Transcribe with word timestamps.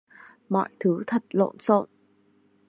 mọi 0.49 0.69
thứ 0.79 1.03
thật 1.07 1.23
lộn 1.31 1.59
xộn 1.59 1.85